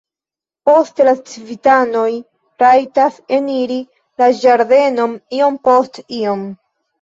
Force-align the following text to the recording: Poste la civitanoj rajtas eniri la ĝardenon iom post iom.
Poste 0.67 1.03
la 1.07 1.11
civitanoj 1.33 2.05
rajtas 2.63 3.19
eniri 3.37 3.77
la 4.23 4.31
ĝardenon 4.39 5.15
iom 5.41 5.61
post 5.69 6.03
iom. 6.23 6.43